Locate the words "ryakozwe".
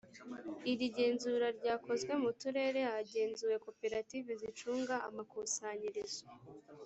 1.59-2.11